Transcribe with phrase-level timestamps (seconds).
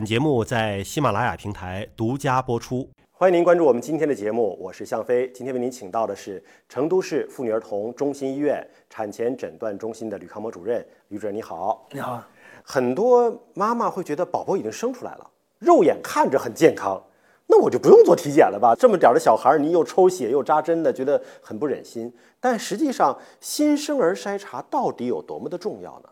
[0.00, 2.88] 本节目在喜马拉雅平台独家播出。
[3.10, 5.30] 欢迎您关注我们今天的节目，我是向飞。
[5.30, 10.82] 今天为您请到的是成都市妇女儿童中心医院产前诊断中心的吕康模主任。
[11.08, 12.24] 吕主任你好，你好。
[12.62, 16.98] 很多妈妈会觉得宝宝已经生出来了，肉眼看着很健康，
[17.46, 18.74] 那我就不用做体检了吧？
[18.74, 22.10] 这么点儿的小孩儿，你又抽血又扎针的，觉得很不忍心。
[22.40, 26.08] 但实际上，新生儿筛查到底有多么的重要呢？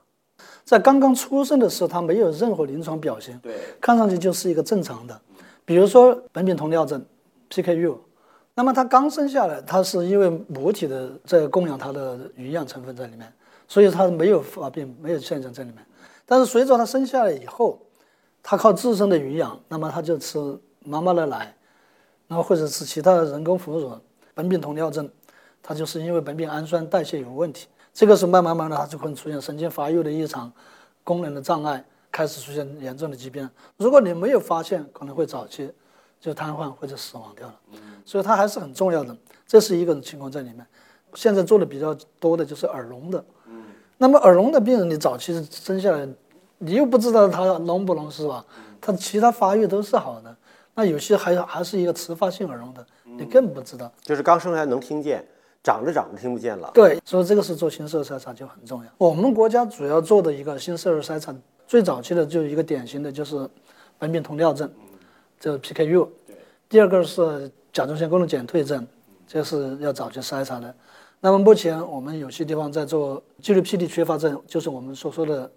[0.65, 5.21] 在刚刚出生的时候，他没有任何临床表现，对，看上去就是一个正常的。
[5.65, 7.05] 比如说苯丙酮尿症
[7.51, 7.97] （PKU），
[8.55, 13.33] 那么他刚生下来，他是因为母体的在供养他的营养成分在里面，
[13.67, 15.85] 所以他没有发病，没有现象在里面。
[16.27, 17.81] 但是随着他生下来以后，
[18.43, 20.39] 他靠自身的营养，那么他就吃
[20.85, 21.55] 妈妈的奶，
[22.27, 23.93] 然后或者是其他的人工辅乳。
[24.37, 25.11] 苯丙酮尿症，
[25.61, 30.53] 它就是因为苯丙氨酸代谢有问题，这个是慢慢慢的它就会出现神经发育的异常，
[31.05, 31.85] 功能的障碍。
[32.11, 35.71] 开始出现严重的疾病，如果你没有发现，可能会早期
[36.19, 37.55] 就瘫痪或者死亡掉了。
[38.05, 39.15] 所以它还是很重要的，
[39.47, 40.67] 这是一个情况在里面。
[41.13, 43.23] 现在做的比较多的就是耳聋的。
[43.99, 46.09] 那么耳聋的病人，你早期生下来，
[46.57, 48.45] 你又不知道他聋不聋是吧？
[48.81, 50.35] 他其他发育都是好的，
[50.75, 53.93] 那有些还还是一个迟发性耳聋的，你更不知道。
[54.01, 55.25] 就是刚生下来能听见，
[55.69, 56.71] 长着长着听不见了。
[56.73, 58.91] 对，所以这个是做新生儿筛查就很重要。
[58.97, 61.35] 我们国家主要做的一个新生儿筛查。
[61.67, 63.37] 最早期的就一个典型的就是
[64.01, 64.71] 苯丙酮尿症，
[65.39, 66.09] 这个 PKU。
[66.67, 68.87] 第二个是甲状腺功能减退症，
[69.27, 70.75] 这是要早期筛查的。
[71.21, 75.51] 那么目前我们有些地方在做肌肉 PD 缺乏症，就是我们所说的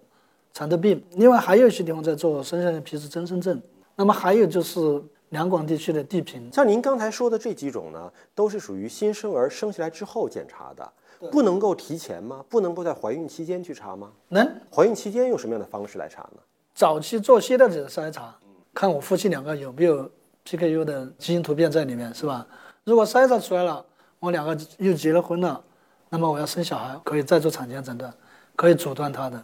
[0.52, 1.02] 蚕豆病。
[1.12, 3.58] 另外还有一些地方在做深层皮质增生症。
[3.96, 5.02] 那么还有就是
[5.32, 6.50] 两广地区的地贫。
[6.52, 10.92] 像您刚才说的这几种呢，都是属于新生儿生下来之后检查的。
[11.30, 12.44] 不能够提前吗？
[12.48, 14.10] 不能够在怀孕期间去查吗？
[14.28, 14.44] 能。
[14.74, 16.38] 怀孕期间用什么样的方式来查呢？
[16.74, 18.36] 早期做携带者筛查，
[18.74, 20.10] 看我夫妻两个有没有
[20.44, 22.44] PKU 的基因突变在里面，是吧？
[22.82, 23.84] 如果筛查出来了，
[24.18, 25.62] 我两个又结了婚了，
[26.08, 28.12] 那么我要生小孩，可以再做产前诊断，
[28.56, 29.42] 可以阻断他的。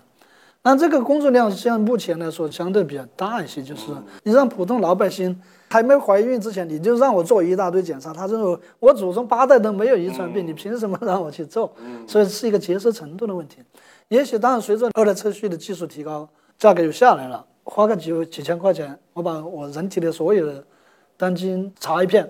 [0.63, 3.93] 那这个工作量像目前来说相对比较大一些，就是
[4.23, 5.41] 你让普通老百姓。
[5.71, 11.71] 还没怀孕之前，你就让我做一大堆检查，他认为我祖宗八代都没有遗传病，你凭什么让我去做？
[12.07, 13.59] 所以是一个接受程度的问题。
[14.09, 16.27] 也许当然随着二代测序的技术提高，
[16.57, 20.65] 价格又下来了，花个几几千块钱，我把我人体的所有的
[21.19, 22.27] 单基因查一遍，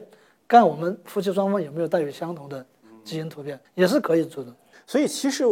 [0.48, 2.66] 看我们夫妻双方有没有带有相同的
[3.04, 4.52] 基因突变，也是可以做的。
[4.84, 5.44] 所以其实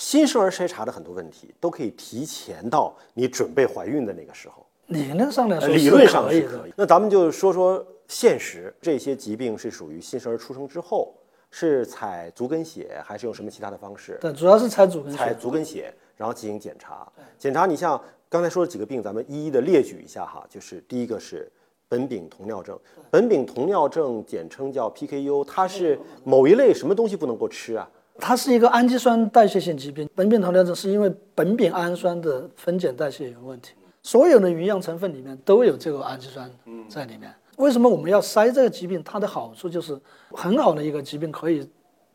[0.00, 4.66] 新生儿筛查的很多问题都可以提前到你准备怀孕的那个时候。
[4.86, 6.72] 理论上来说，理论上是可以。
[6.74, 11.12] 那咱们就说说现实，这些疾病是属于新生儿出生之后，
[11.50, 14.16] 是采足跟血，还是用什么其他的方式？
[14.22, 15.18] 对，主要是采足跟血。
[15.18, 17.06] 采足跟血，然后进行检查。
[17.38, 20.42] 检查，你像刚才说的几个病，咱们一一的列举一下哈。
[20.48, 21.52] 就是第一个是
[21.90, 22.76] 苯丙酮尿症，
[23.12, 27.86] 苯丙酮尿症简称叫 PKU，它是某一类什么东西不能够吃啊？
[28.20, 30.08] 它是一个氨基酸代谢性疾病。
[30.16, 33.72] 苯丙酮尿症是因为苯丙氨酸的分解代谢有问题。
[34.02, 36.50] 所有的营养成分里面都有这个氨基酸
[36.88, 37.32] 在里面。
[37.56, 39.02] 为什么我们要筛这个疾病？
[39.02, 39.98] 它的好处就是
[40.30, 41.68] 很好的一个疾病可以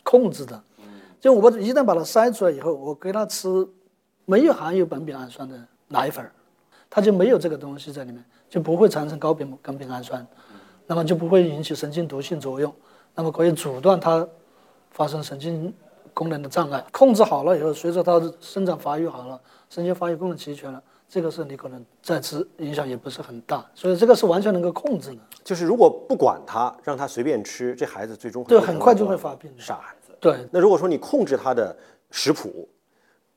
[0.04, 0.64] 控制的。
[1.20, 3.48] 就我一旦把它筛出来以后，我给他吃
[4.26, 5.56] 没有含有苯丙氨酸的
[5.88, 6.28] 奶粉，
[6.90, 10.26] 它就没有这个东西在里面，就不会产生高苯苯丙氨酸，
[10.88, 12.74] 那么就不会引起神经毒性作用，
[13.14, 14.28] 那么可以阻断它
[14.92, 15.74] 发生神经
[16.16, 16.84] 功能的障碍。
[16.92, 19.40] 控制好了以后，随着它的生长发育好了，
[19.70, 20.82] 神经发育功能齐全了。
[21.08, 25.18] 这个是你可能再吃影响也不是很大，所以这个是完全能够控制的。
[25.44, 29.54] 就是如果不管他，让他随便吃，这孩子最终对很快就会发病。
[29.60, 30.12] 傻孩子。
[30.20, 30.48] 对。
[30.52, 31.76] 那如果说你控制他的
[32.10, 32.68] 食谱。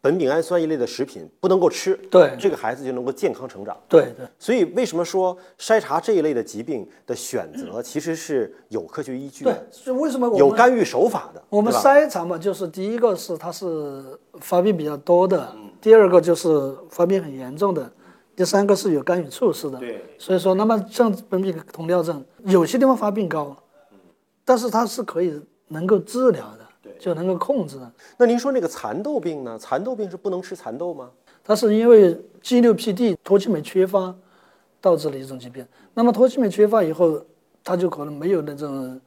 [0.01, 3.77] 苯丙氨酸一类的食品不能够吃，对这个孩子就能够健康成长。
[3.89, 9.67] 对对，所以为什么说筛查这一类的疾病的选择其实是有科学依据的？
[9.85, 11.43] 对，为什么有干预手法的？
[11.49, 14.05] 我们筛查嘛，就是第一个是它是
[14.41, 16.49] 发病比较多的，第二个就是
[16.91, 17.91] 发病很严重的，
[18.37, 19.81] 第三个是有干预措施的。
[19.81, 23.57] 对，所以说，那么像苯丙酮尿症，有些地方发病高，
[24.45, 26.68] 但是它是可以能够治疗的。
[26.99, 27.93] 就能够控制的。
[28.17, 29.59] 那您说那个蚕豆病呢？
[29.59, 31.11] 蚕豆病是不能吃蚕豆吗？
[31.45, 34.15] 它是因为 G6PD 脱氢酶缺乏
[34.81, 35.67] 导致的一种疾病。
[35.95, 37.21] 那么脱氢酶缺乏以后，
[37.65, 39.01] 它就可能没有那种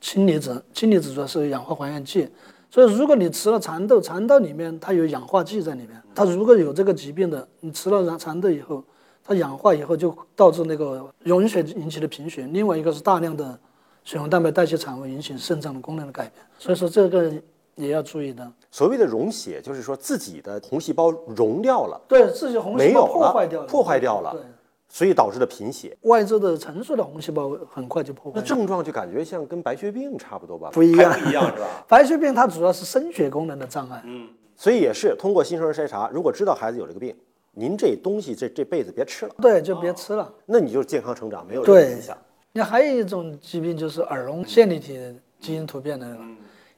[0.00, 0.62] 氢离子。
[0.72, 2.28] 氢离子主要是氧化还原剂。
[2.70, 6.02] 所以如果你吃了蚕豆，蚕豆里面它有氧化剂在里面。
[6.14, 8.84] 它如果有这个疾病的，你吃了蚕豆以后，
[9.24, 12.46] 它氧化以后就导致那个溶血引起的贫血。
[12.52, 13.58] 另外一个是大量的。
[14.06, 17.28] 血红蛋白代谢产物引起肾脏的功能的改变，所以说这个
[17.74, 18.48] 也要注意的。
[18.70, 24.30] 所谓的溶血，就是说自己的红细胞溶掉了，对自己红细胞破坏掉了，破坏掉了。
[24.30, 24.40] 对，
[24.88, 25.98] 所以导致的贫血。
[26.02, 28.38] 外周的成熟的红细胞很快就破坏。
[28.40, 30.70] 那症状就感觉像跟白血病差不多吧？
[30.72, 31.66] 不一样不一样是吧？
[31.88, 37.12] 白血病它主要是生血功能的障碍，嗯所以也是通过新生儿筛查，如果知道孩子有这个病，
[37.54, 40.32] 您这东西这这辈子别吃了，对，就别吃了。
[40.46, 42.16] 那你就健康成长，没有影响。
[42.56, 44.98] 那还有一种疾病就是耳聋线粒体
[45.38, 46.20] 基因突变的那个，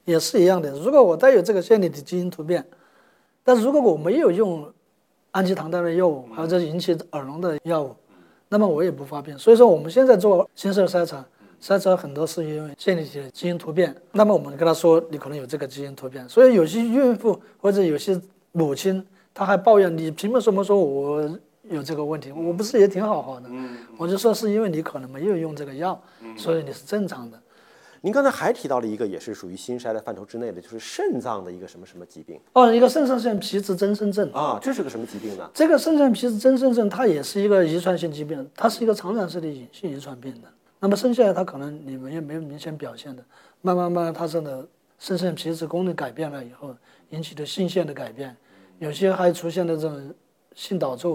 [0.03, 0.69] 也是一样的。
[0.71, 2.63] 如果我带有这个线粒体基因突变，
[3.45, 4.69] 但是如果我没有用
[5.31, 7.95] 氨基糖代类药物或者引起耳聋的药物，
[8.49, 9.37] 那么我也不发病。
[9.39, 11.25] 所以说我们现在做新生儿筛查，
[11.61, 13.95] 筛查很多是因为线粒体的基因突变。
[14.11, 18.19] 那么我们跟他说你可能有这个基因突变，所以有些孕妇或者有些
[18.51, 19.01] 母亲，
[19.33, 22.31] 她还抱怨你凭什么说我有这个问题？
[22.31, 23.49] 我不是也挺好好的？
[23.97, 26.01] 我就说是因为你可能没有用这个药，
[26.35, 27.39] 所以你是正常的。
[28.01, 34.31] 您刚才还提到了一个也是属于心衰的范畴之内的，就是肾脏的一个什么什么疾病哦，一个肾上腺皮质增生症。
[34.31, 34.57] 啊？
[34.61, 35.49] 这是个什么疾病呢？
[35.53, 40.47] 这个肾上皮质增生症，它也是一个遗传性疾病，它是一个常染色的隐性遗传病的。
[40.79, 43.21] 那么生下来它可能你们也没有明显表现的，
[43.61, 44.65] 慢慢慢慢它这个
[44.97, 46.73] 肾上腺皮质功能改变了以后，
[47.09, 48.33] 引起的性腺的改变，
[48.77, 50.15] 有些还出现了这种
[50.55, 51.05] 性导致。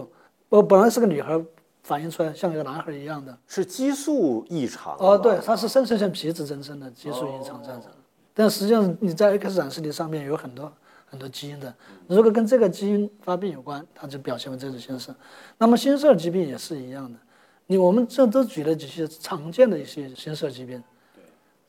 [0.55, 1.43] 我本来是个女孩，
[1.83, 3.37] 反映出来像一个男孩一样的。
[3.49, 7.97] 是激素异常哦，对，它是肾上腺皮质增生的激素异常造成的。
[8.33, 10.73] 但实际上你在 X 染色体上面有很多
[11.07, 11.75] 很多基因的，
[12.07, 15.13] 如果跟这个基因发病有关，它就表现为这种形式。
[15.59, 17.19] 那么新生儿疾病也是一样的，
[17.67, 20.81] 你我们这都举了几些常见的一些新生儿疾病，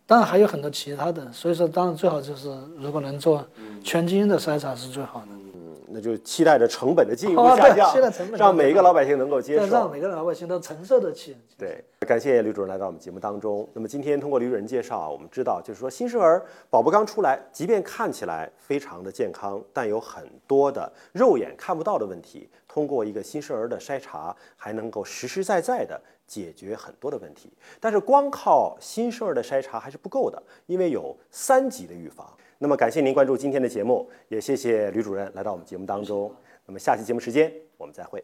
[0.05, 3.43] 当然还有很多其他的，所以说当然最好就是如果能做
[3.83, 5.27] 全基因的筛查是最好的。
[5.95, 9.89] 那就期待着成本的进一步下降，期待成本让每一个老百姓能够接受让受。
[9.89, 11.37] 每个老百姓都承受得起。
[11.57, 13.65] 对，感谢吕主任来到我们节目当中。
[13.71, 25.97] 那么今天通过吕主任介绍啊，我们知道就是说新生儿宝宝刚出来，即便看起来非常的健康，但有很多的肉眼看不到的问题，通过一个新生儿的筛查，还能够实实在在的
[26.27, 27.53] 解决很多的问题。
[27.79, 32.27] 但是光靠新生儿的筛查还是不够的，因为有三级的预防。
[32.57, 36.33] 那么感谢您关注今天的节目，也谢谢吕主任来到我们节目当中。
[36.65, 38.23] 那么下期节目时间我们再会。